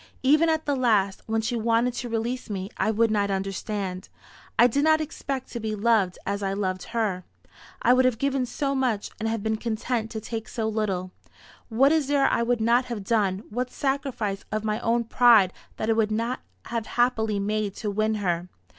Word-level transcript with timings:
Even 0.23 0.49
at 0.49 0.65
the 0.65 0.75
last, 0.75 1.21
when 1.27 1.41
she 1.41 1.55
wanted 1.55 1.93
to 1.93 2.09
release 2.09 2.49
me, 2.49 2.71
I 2.75 2.89
would 2.89 3.11
not 3.11 3.29
understand. 3.29 4.09
I 4.57 4.65
did 4.65 4.83
not 4.83 4.99
expect 4.99 5.51
to 5.51 5.59
be 5.59 5.75
loved 5.75 6.17
as 6.25 6.41
I 6.41 6.53
loved 6.53 6.85
her. 6.85 7.23
I 7.83 7.93
would 7.93 8.05
have 8.05 8.17
given 8.17 8.47
so 8.47 8.73
much, 8.73 9.11
and 9.19 9.43
been 9.43 9.57
content 9.57 10.09
to 10.09 10.19
take 10.19 10.47
so 10.47 10.67
little. 10.67 11.11
What 11.69 11.91
is 11.91 12.07
there 12.07 12.25
I 12.25 12.41
would 12.41 12.61
not 12.61 12.85
have 12.85 13.03
done 13.03 13.43
what 13.51 13.69
sacrifice 13.69 14.43
of 14.51 14.63
my 14.63 14.79
own 14.79 15.03
pride 15.03 15.53
that 15.77 15.87
I 15.87 15.93
would 15.93 16.09
not 16.09 16.39
have 16.65 16.87
happily 16.97 17.37
made 17.39 17.75
to 17.75 17.91
win 17.91 18.15
her! 18.15 18.49